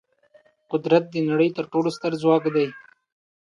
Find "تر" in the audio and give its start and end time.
1.57-1.65